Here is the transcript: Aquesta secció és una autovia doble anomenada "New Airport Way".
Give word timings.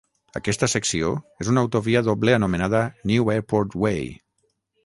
Aquesta 0.37 0.69
secció 0.71 1.11
és 1.45 1.51
una 1.53 1.63
autovia 1.67 2.03
doble 2.09 2.35
anomenada 2.39 2.83
"New 3.13 3.33
Airport 3.35 3.81
Way". 3.85 4.09